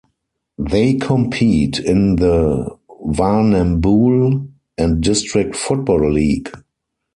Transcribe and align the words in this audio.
They 0.57 0.95
compete 0.95 1.77
in 1.77 2.15
the 2.15 2.75
Warrnambool 3.05 4.49
and 4.75 4.99
District 5.03 5.55
Football 5.55 6.11
League. 6.13 6.49